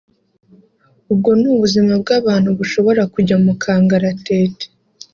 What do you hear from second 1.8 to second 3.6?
bw’abantu bushobora kujya mu